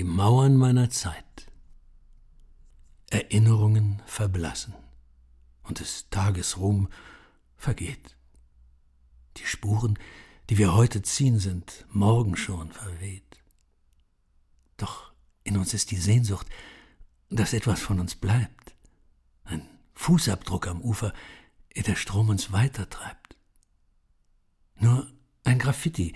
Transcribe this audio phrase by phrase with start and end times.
[0.00, 1.52] die Mauern meiner Zeit.
[3.10, 4.72] Erinnerungen verblassen
[5.64, 6.88] und des Tages Ruhm
[7.58, 8.16] vergeht.
[9.36, 9.98] Die Spuren,
[10.48, 13.42] die wir heute ziehen, sind morgen schon verweht.
[14.78, 15.12] Doch
[15.44, 16.46] in uns ist die Sehnsucht,
[17.28, 18.74] dass etwas von uns bleibt.
[19.44, 21.12] Ein Fußabdruck am Ufer,
[21.74, 23.36] ehe der Strom uns weitertreibt.
[24.76, 25.12] Nur
[25.44, 26.14] ein Graffiti,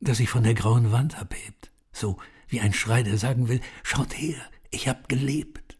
[0.00, 2.18] das sich von der grauen Wand abhebt, so
[2.48, 4.40] wie ein Schrei, der sagen will, schaut her,
[4.70, 5.78] ich hab gelebt.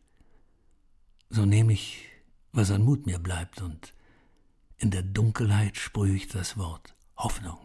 [1.28, 2.08] So nehme ich,
[2.52, 3.94] was an Mut mir bleibt, und
[4.78, 7.58] in der Dunkelheit sprühe ich das Wort Hoffnung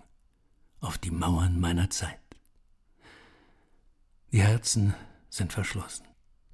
[0.80, 2.20] auf die Mauern meiner Zeit.
[4.32, 4.94] Die Herzen
[5.30, 6.08] sind verschlossen,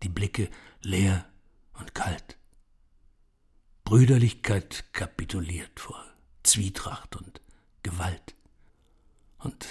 [0.03, 0.49] die Blicke
[0.81, 1.25] leer
[1.73, 2.38] und kalt.
[3.83, 6.03] Brüderlichkeit kapituliert vor
[6.43, 7.41] Zwietracht und
[7.83, 8.35] Gewalt.
[9.38, 9.66] Und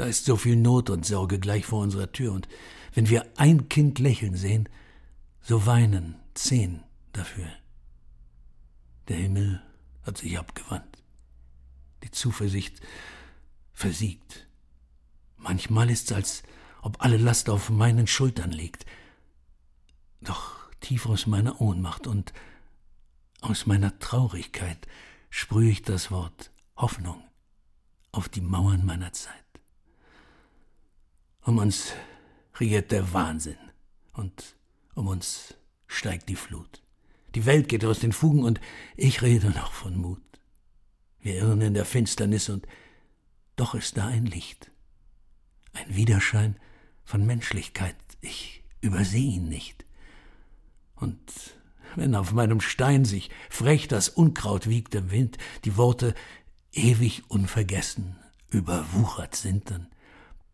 [0.00, 2.48] da ist so viel Not und Sorge gleich vor unserer Tür, und
[2.94, 4.66] wenn wir ein Kind lächeln sehen,
[5.42, 7.52] so weinen zehn dafür.
[9.08, 9.62] Der Himmel
[10.02, 11.02] hat sich abgewandt.
[12.02, 12.80] Die Zuversicht
[13.74, 14.46] versiegt.
[15.36, 16.44] Manchmal ist's, als
[16.80, 18.86] ob alle Last auf meinen Schultern liegt.
[20.22, 22.32] Doch tief aus meiner Ohnmacht und
[23.42, 24.86] aus meiner Traurigkeit
[25.28, 27.22] sprühe ich das Wort Hoffnung
[28.12, 29.34] auf die Mauern meiner Zeit.
[31.42, 31.92] Um uns
[32.58, 33.56] regiert der Wahnsinn
[34.12, 34.56] und
[34.94, 35.54] um uns
[35.86, 36.82] steigt die Flut.
[37.34, 38.60] Die Welt geht aus den Fugen und
[38.96, 40.20] ich rede noch von Mut.
[41.20, 42.66] Wir irren in der Finsternis und
[43.56, 44.70] doch ist da ein Licht,
[45.72, 46.56] ein Widerschein
[47.04, 47.96] von Menschlichkeit.
[48.20, 49.84] Ich übersehe ihn nicht.
[50.96, 51.18] Und
[51.96, 56.14] wenn auf meinem Stein sich frech das Unkraut wiegt im Wind, die Worte
[56.72, 58.16] ewig unvergessen
[58.50, 59.88] überwuchert sind, dann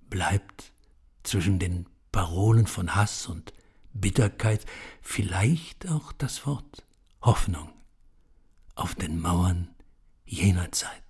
[0.08, 0.72] bleibt
[1.26, 3.52] zwischen den Parolen von Hass und
[3.92, 4.64] Bitterkeit
[5.02, 6.84] vielleicht auch das Wort
[7.22, 7.70] Hoffnung
[8.74, 9.74] auf den Mauern
[10.24, 11.05] jener Zeit.